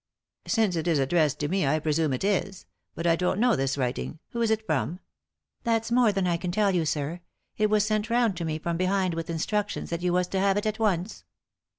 [0.47, 2.65] Since it is addressed to me, I presume it is.
[2.95, 4.17] But I don't know this writing.
[4.29, 4.99] Who's it from?"
[5.63, 7.19] "That's more than I can tell you, sir.
[7.59, 10.57] It was sent round to me from behind with instructions that you was to have
[10.57, 11.23] it at once."